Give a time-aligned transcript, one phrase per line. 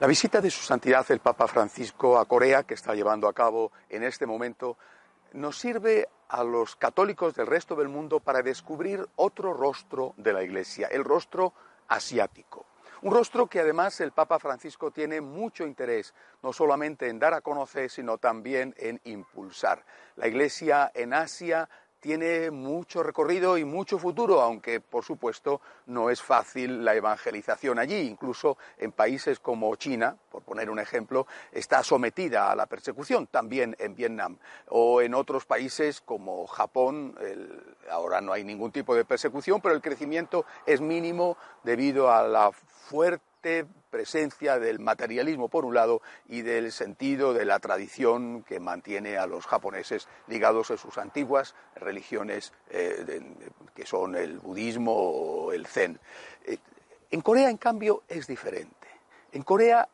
[0.00, 3.72] La visita de Su Santidad el Papa Francisco a Corea, que está llevando a cabo
[3.88, 4.76] en este momento,
[5.32, 10.44] nos sirve a los católicos del resto del mundo para descubrir otro rostro de la
[10.44, 11.52] Iglesia, el rostro
[11.88, 12.64] asiático.
[13.02, 17.40] Un rostro que además el Papa Francisco tiene mucho interés, no solamente en dar a
[17.40, 19.84] conocer, sino también en impulsar.
[20.14, 21.68] La Iglesia en Asia
[22.00, 27.98] tiene mucho recorrido y mucho futuro, aunque por supuesto no es fácil la evangelización allí.
[28.00, 33.76] Incluso en países como China, por poner un ejemplo, está sometida a la persecución, también
[33.78, 34.38] en Vietnam.
[34.68, 37.16] O en otros países como Japón,
[37.90, 42.52] ahora no hay ningún tipo de persecución, pero el crecimiento es mínimo debido a la
[42.52, 43.27] fuerte
[43.90, 49.26] presencia del materialismo por un lado y del sentido de la tradición que mantiene a
[49.26, 53.20] los japoneses ligados a sus antiguas religiones eh,
[53.74, 55.98] que son el budismo o el zen.
[56.44, 56.58] Eh,
[57.10, 58.88] en Corea, en cambio, es diferente.
[59.32, 59.88] En Corea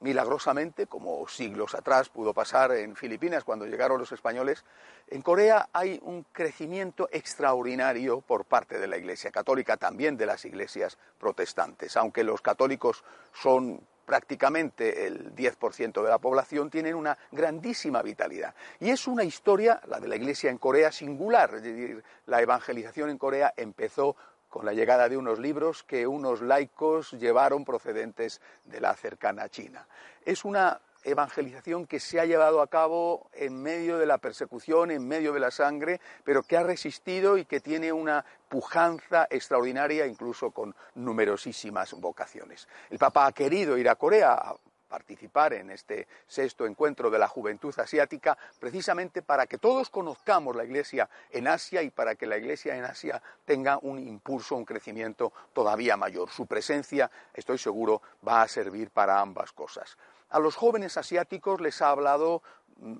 [0.00, 4.64] milagrosamente, como siglos atrás pudo pasar en Filipinas cuando llegaron los españoles,
[5.08, 10.44] en Corea hay un crecimiento extraordinario por parte de la Iglesia Católica, también de las
[10.44, 11.96] iglesias protestantes.
[11.96, 18.54] Aunque los católicos son prácticamente el 10% de la población, tienen una grandísima vitalidad.
[18.80, 21.54] Y es una historia, la de la Iglesia en Corea, singular.
[21.56, 24.16] Es decir, la evangelización en Corea empezó
[24.48, 29.86] con la llegada de unos libros que unos laicos llevaron procedentes de la cercana China.
[30.24, 35.06] Es una evangelización que se ha llevado a cabo en medio de la persecución, en
[35.06, 40.50] medio de la sangre, pero que ha resistido y que tiene una pujanza extraordinaria, incluso
[40.50, 42.68] con numerosísimas vocaciones.
[42.90, 44.54] El Papa ha querido ir a Corea,
[44.88, 50.64] participar en este sexto encuentro de la juventud asiática, precisamente para que todos conozcamos la
[50.64, 55.32] Iglesia en Asia y para que la Iglesia en Asia tenga un impulso, un crecimiento
[55.52, 56.30] todavía mayor.
[56.30, 59.96] Su presencia, estoy seguro, va a servir para ambas cosas.
[60.30, 62.42] A los jóvenes asiáticos les ha hablado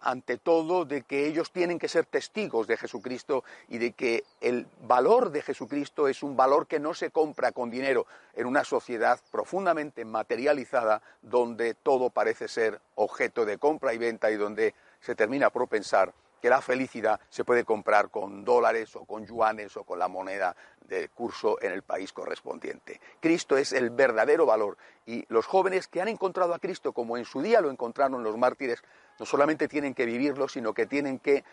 [0.00, 4.66] ante todo de que ellos tienen que ser testigos de Jesucristo y de que el
[4.82, 9.20] valor de Jesucristo es un valor que no se compra con dinero en una sociedad
[9.30, 15.50] profundamente materializada donde todo parece ser objeto de compra y venta y donde se termina
[15.50, 19.98] por pensar que la felicidad se puede comprar con dólares o con yuanes o con
[19.98, 23.00] la moneda de curso en el país correspondiente.
[23.20, 27.24] Cristo es el verdadero valor y los jóvenes que han encontrado a Cristo como en
[27.24, 28.82] su día lo encontraron los mártires,
[29.18, 31.44] no solamente tienen que vivirlo, sino que tienen que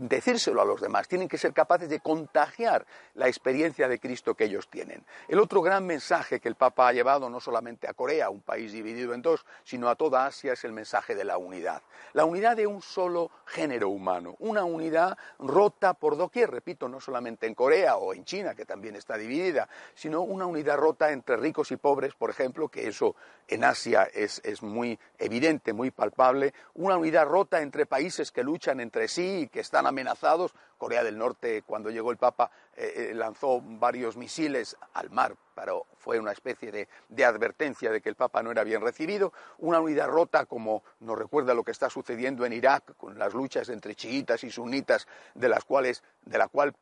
[0.00, 4.44] decírselo a los demás, tienen que ser capaces de contagiar la experiencia de Cristo que
[4.44, 5.04] ellos tienen.
[5.28, 8.72] El otro gran mensaje que el Papa ha llevado no solamente a Corea, un país
[8.72, 11.82] dividido en dos, sino a toda Asia es el mensaje de la unidad.
[12.14, 17.46] La unidad de un solo género humano, una unidad rota por doquier, repito, no solamente
[17.46, 21.70] en Corea o en China, que también está dividida, sino una unidad rota entre ricos
[21.72, 23.16] y pobres, por ejemplo, que eso
[23.48, 28.80] en Asia es, es muy evidente, muy palpable, una unidad rota entre países que luchan
[28.80, 30.52] entre sí y que están amenazados.
[30.78, 32.50] Corea del Norte, cuando llegó el Papa,
[32.82, 38.08] eh, lanzó varios misiles al mar, pero fue una especie de, de, advertencia de que
[38.08, 39.34] el Papa no era bien recibido.
[39.58, 43.68] Una unidad rota, como nos recuerda lo que está sucediendo en Irak, con las luchas
[43.68, 46.74] entre chiitas y sunitas, de las cuales, de la cual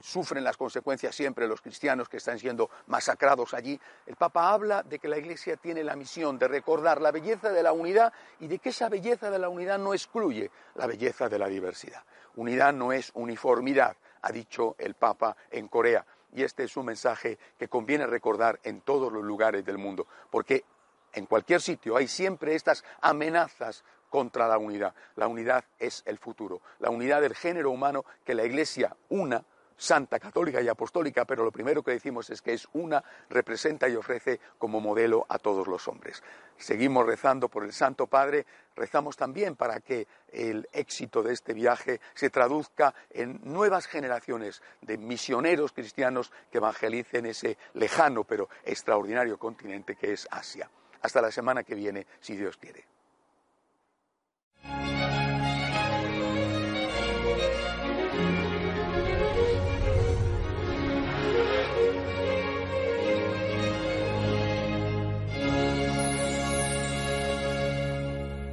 [0.00, 3.78] sufren las consecuencias siempre los cristianos que están siendo masacrados allí.
[4.06, 7.62] El Papa habla de que la Iglesia tiene la misión de recordar la belleza de
[7.62, 11.38] la unidad y de que esa belleza de la unidad no excluye la belleza de
[11.38, 12.02] la diversidad.
[12.36, 16.04] Unidad no es uniformidad, ha dicho el Papa en Corea.
[16.32, 20.64] Y este es un mensaje que conviene recordar en todos los lugares del mundo, porque
[21.12, 24.94] en cualquier sitio hay siempre estas amenazas contra la unidad.
[25.14, 29.44] La unidad es el futuro, la unidad del género humano que la Iglesia una
[29.76, 33.96] santa, católica y apostólica, pero lo primero que decimos es que es una, representa y
[33.96, 36.22] ofrece como modelo a todos los hombres.
[36.56, 42.00] Seguimos rezando por el Santo Padre, rezamos también para que el éxito de este viaje
[42.14, 49.96] se traduzca en nuevas generaciones de misioneros cristianos que evangelicen ese lejano pero extraordinario continente
[49.96, 50.70] que es Asia.
[51.02, 52.93] Hasta la semana que viene, si Dios quiere.